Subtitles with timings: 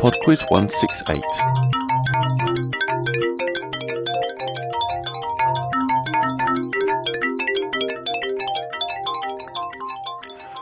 [0.00, 1.22] PodQuiz 168.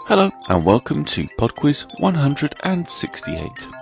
[0.09, 3.78] Hello and welcome to PodQuiz 168.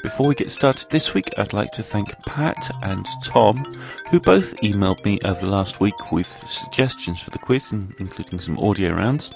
[0.00, 3.64] Before we get started this week, I'd like to thank Pat and Tom,
[4.10, 8.58] who both emailed me over the last week with suggestions for the quiz, including some
[8.58, 9.32] audio rounds.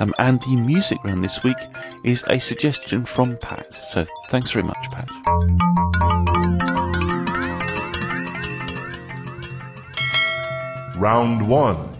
[0.00, 1.58] Um, and the music round this week
[2.04, 3.72] is a suggestion from Pat.
[3.72, 5.08] So thanks very much, Pat.
[10.96, 11.92] Round 1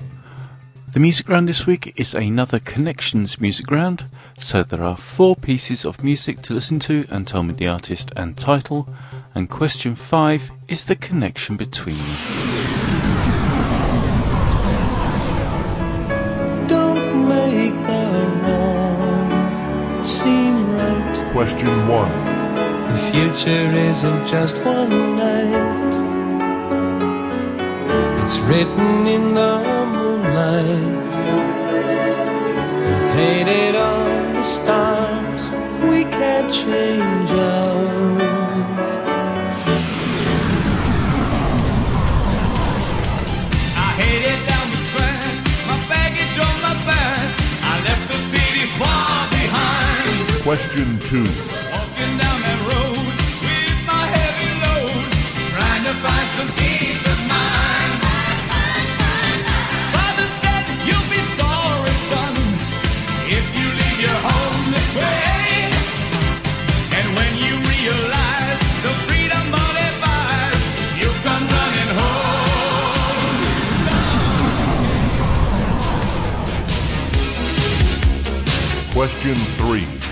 [0.92, 4.04] the music round this week is another Connections music round,
[4.42, 8.10] so there are four pieces of music to listen to and tell me the artist
[8.16, 8.88] and title,
[9.36, 12.16] and question five is the connection between them.
[16.66, 18.02] Don't make the
[18.42, 21.30] wrong seem right.
[21.32, 22.10] Question 1
[22.90, 25.94] The future isn't just one night,
[28.24, 29.58] it's written in the
[29.94, 31.14] moonlight
[32.88, 35.52] and painted on the stars.
[35.82, 38.88] We can't change ours.
[43.76, 45.34] I headed down the track,
[45.68, 47.26] my baggage on my back.
[47.62, 50.42] I left the city far behind.
[50.42, 51.61] Question 2
[79.02, 80.11] Question 3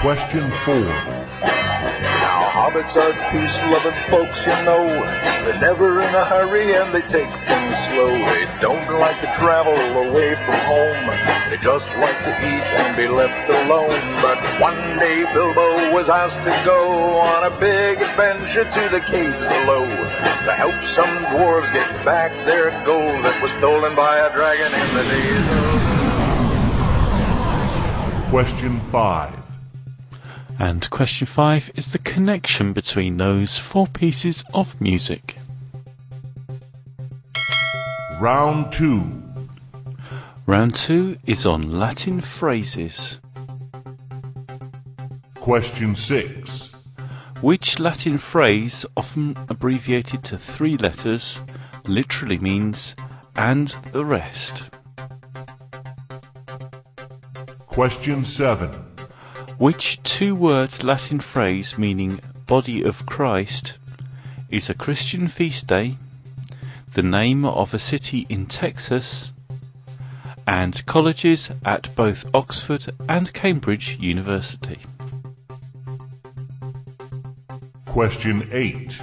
[0.00, 4.88] Question 4 Now, hobbits are peace-loving folks, you know.
[5.44, 8.08] They're never in a hurry and they take things slow.
[8.08, 9.76] They don't like to travel
[10.08, 11.06] away from home.
[11.50, 14.00] They just like to eat and be left alone.
[14.22, 19.36] But one day Bilbo was asked to go on a big adventure to the caves
[19.36, 24.72] below to help some dwarves get back their gold that was stolen by a dragon
[24.72, 25.46] in the days
[28.24, 29.49] of Question 5
[30.60, 35.36] And question five is the connection between those four pieces of music.
[38.20, 39.22] Round 2
[40.44, 43.20] Round two is on Latin phrases.
[45.36, 46.74] Question 6
[47.40, 51.40] Which Latin phrase, often abbreviated to three letters,
[51.86, 52.94] literally means
[53.34, 54.68] and the rest?
[57.66, 58.89] Question 7
[59.60, 63.76] Which two word Latin phrase meaning body of Christ
[64.48, 65.98] is a Christian feast day,
[66.94, 69.34] the name of a city in Texas,
[70.46, 74.78] and colleges at both Oxford and Cambridge University?
[77.84, 78.98] Question 8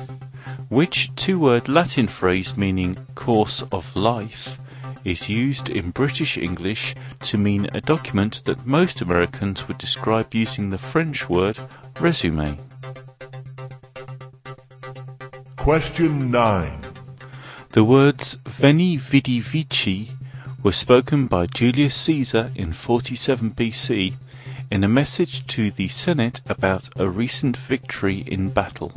[0.70, 4.60] Which two word Latin phrase meaning course of life
[5.04, 10.70] is used in British English to mean a document that most Americans would describe using
[10.70, 11.60] the French word
[12.00, 12.58] resume?
[15.56, 16.82] Question 9
[17.72, 20.12] The words Veni Vidi Vici
[20.64, 24.14] were spoken by Julius Caesar in 47 BC
[24.70, 28.92] in a message to the Senate about a recent victory in battle.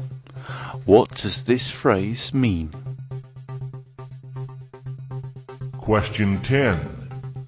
[0.85, 2.73] What does this phrase mean?
[5.81, 6.77] Question 10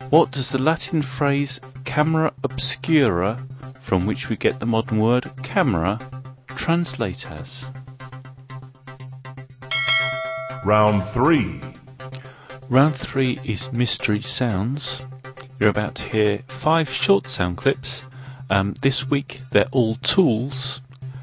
[0.08, 3.46] What does the Latin phrase camera obscura,
[3.78, 6.00] from which we get the modern word camera,
[6.46, 7.66] translate as?
[10.64, 11.60] Round 3
[12.70, 15.02] Round three is mystery sounds.
[15.60, 18.02] You're about to hear five short sound clips.
[18.48, 20.80] Um, this week they're all tools,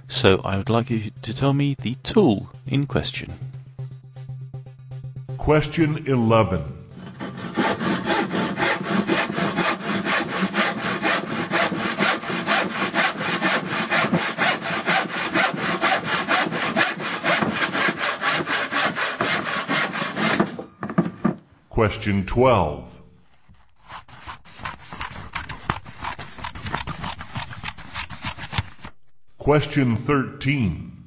[0.07, 3.33] so I would like you to tell me the tool in question.
[5.37, 6.78] Question 11
[21.79, 23.01] Question 12.
[29.37, 30.98] Question 13.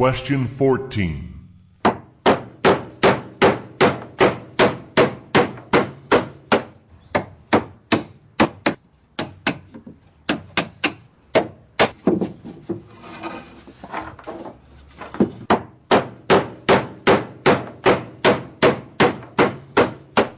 [0.00, 1.34] Question 14.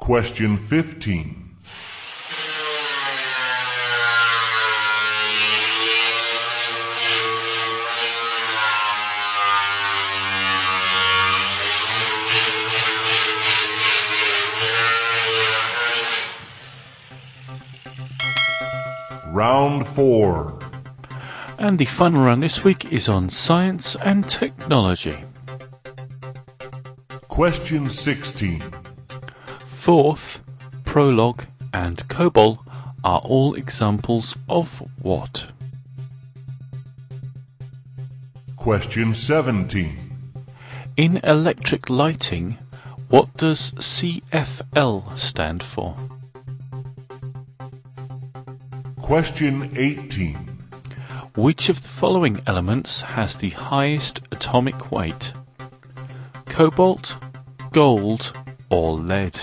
[0.01, 1.42] Question 15.
[19.33, 20.59] Round 4.
[21.59, 25.25] And the final round this week is on science and technology.
[27.29, 28.63] Question 16.
[29.65, 30.43] Forth,
[30.85, 32.59] Prolog, and COBOL
[33.03, 35.47] are all examples of what?
[38.57, 39.97] Question 17.
[40.99, 42.59] In electric lighting,
[43.09, 45.97] what does CFL stand for?
[49.13, 50.37] Question 18.
[51.35, 55.35] Which of the following elements has the highest atomic weight?
[56.47, 57.17] Cobalt,
[57.73, 58.33] gold,
[58.71, 59.39] or lead?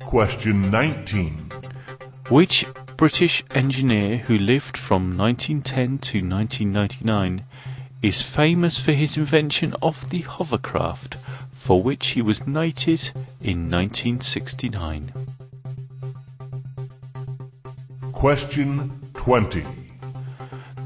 [0.00, 1.52] Question 19.
[2.30, 2.66] Which
[2.96, 7.44] British engineer who lived from 1910 to 1999
[8.02, 11.16] is famous for his invention of the hovercraft,
[11.52, 15.25] for which he was knighted in 1969?
[18.16, 19.62] Question 20.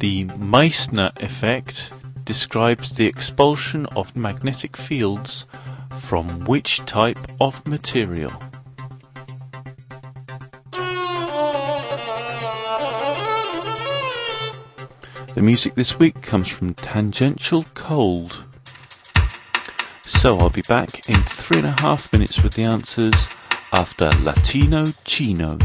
[0.01, 1.93] The Meissner effect
[2.25, 5.47] describes the expulsion of magnetic fields
[5.93, 8.33] from which type of material?
[15.35, 18.45] The music this week comes from Tangential Cold.
[20.03, 23.29] So I'll be back in three and a half minutes with the answers
[23.73, 25.59] after Latino Chino.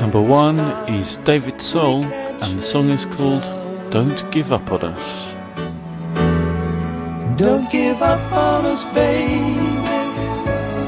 [0.00, 3.42] Number one is David Soul, and the song is called
[3.90, 5.34] Don't Give Up on Us.
[7.36, 9.58] Don't give up on us, baby.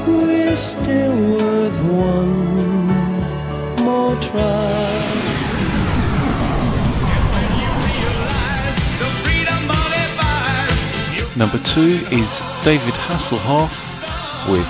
[0.07, 2.47] We're still worth one
[3.85, 4.93] more try.
[8.99, 11.17] The freedom money buys.
[11.17, 13.75] You- Number two is David Hasselhoff
[14.51, 14.69] with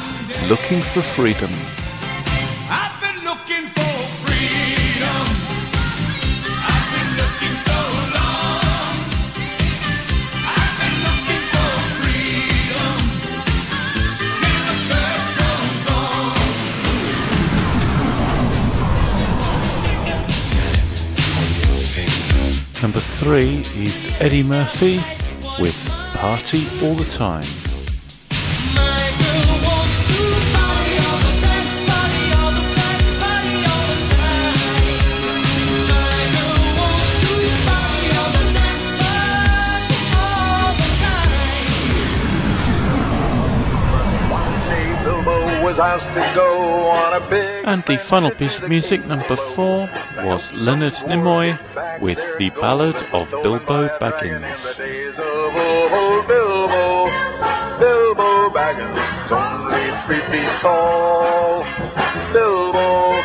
[0.50, 1.52] Looking for Freedom.
[22.86, 24.98] Number three is Eddie Murphy
[25.60, 25.89] with
[26.20, 27.65] Party All the Time.
[47.66, 51.58] And the final piece of music, number four, was Leonard Nimoy
[52.02, 54.75] with the Ballad of Bilbo Baggins.
[54.75, 57.10] The days of old Bilbo,
[57.80, 61.64] Bilbo Baggins, only three feet tall.
[62.34, 63.22] Bilbo,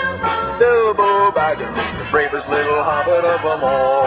[0.61, 4.05] Bilbo Baggins, the bravest little hobbit of them all.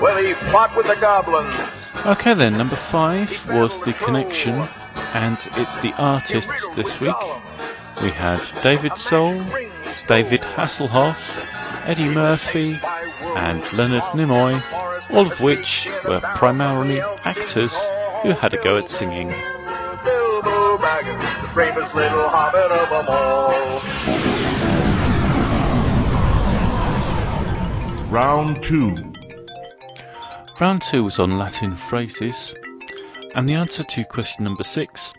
[0.00, 1.92] Well, he fought with the goblins.
[2.06, 4.68] Okay, then, number five was The Connection,
[5.14, 7.16] and it's the artists this week.
[8.02, 9.44] We had David Soul,
[10.06, 11.44] David Hasselhoff,
[11.84, 12.78] Eddie Murphy,
[13.36, 14.62] and Leonard Nimoy,
[15.10, 17.76] all of which were primarily actors
[18.22, 19.28] who had a go at singing.
[20.04, 23.80] Bilbo Baggins, the bravest little hobbit of them all.
[28.10, 29.08] Round 2.
[30.60, 32.54] Round two was on Latin phrases,
[33.34, 35.12] and the answer to question number six,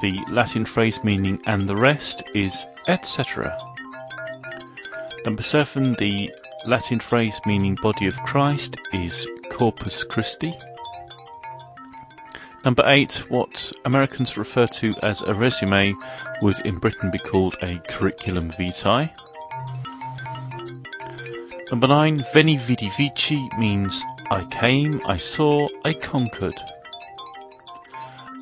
[0.00, 3.56] the Latin phrase meaning and the rest, is etc.
[5.24, 6.30] Number seven, the
[6.66, 10.54] Latin phrase meaning body of Christ, is Corpus Christi.
[12.64, 15.94] Number eight, what Americans refer to as a resume
[16.42, 19.12] would in Britain be called a curriculum vitae.
[21.70, 26.58] Number nine, Veni Vidi Vici means I came, I saw, I conquered.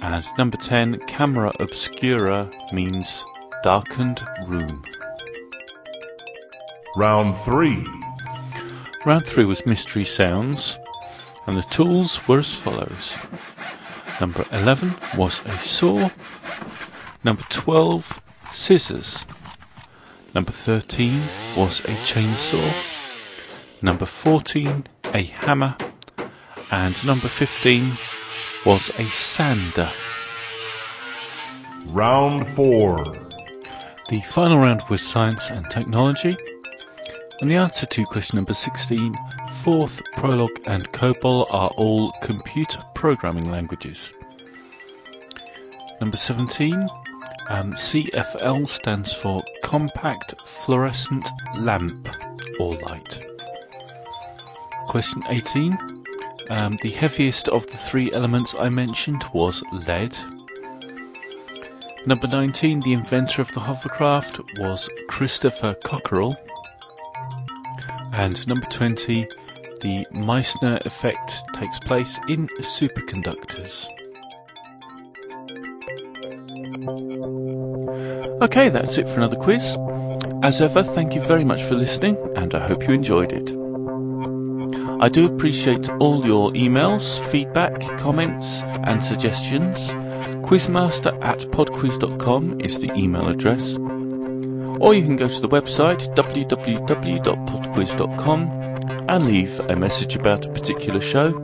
[0.02, 3.24] And number ten, Camera Obscura means
[3.62, 4.82] darkened room.
[6.96, 7.86] Round 3.
[9.04, 10.78] Round three was mystery sounds,
[11.46, 13.16] and the tools were as follows.
[14.20, 16.10] Number 11 was a saw.
[17.22, 19.26] Number 12, scissors.
[20.34, 21.12] Number 13
[21.56, 23.82] was a chainsaw.
[23.82, 25.76] Number 14, a hammer.
[26.70, 27.92] And number 15
[28.64, 29.90] was a sander.
[31.86, 32.96] Round 4.
[34.08, 36.36] The final round was science and technology.
[37.40, 39.14] And the answer to question number 16,
[39.62, 44.12] Forth, Prolog, and COBOL are all computer programming languages.
[46.00, 46.74] Number 17,
[47.48, 52.08] um, CFL stands for Compact Fluorescent Lamp
[52.58, 53.24] or Light.
[54.88, 55.95] Question 18,
[56.50, 60.16] um, the heaviest of the three elements I mentioned was lead.
[62.06, 66.36] Number 19, the inventor of the hovercraft was Christopher Cockerell.
[68.12, 69.26] And number 20,
[69.80, 73.86] the Meissner effect takes place in superconductors.
[78.40, 79.76] Okay, that's it for another quiz.
[80.42, 83.65] As ever, thank you very much for listening, and I hope you enjoyed it.
[84.98, 89.90] I do appreciate all your emails, feedback, comments, and suggestions.
[90.42, 93.76] Quizmaster at podquiz.com is the email address.
[93.76, 98.40] Or you can go to the website www.podquiz.com
[99.08, 101.34] and leave a message about a particular show,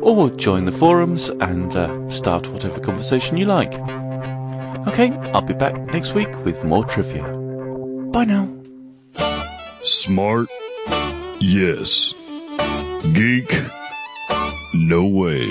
[0.00, 3.74] or join the forums and uh, start whatever conversation you like.
[4.86, 7.24] Okay, I'll be back next week with more trivia.
[8.12, 8.48] Bye now.
[9.82, 10.48] Smart?
[11.40, 12.14] Yes.
[13.14, 13.48] Geek?
[14.74, 15.46] No way.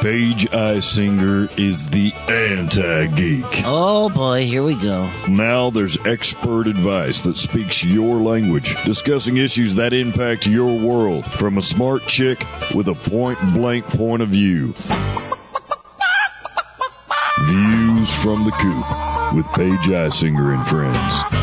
[0.00, 3.62] Paige Isinger is the anti-geek.
[3.66, 5.08] Oh boy, here we go.
[5.28, 11.58] Now there's expert advice that speaks your language, discussing issues that impact your world from
[11.58, 12.42] a smart chick
[12.74, 14.74] with a point blank point of view.
[17.44, 21.41] Views from the Coop with Paige Isinger and friends.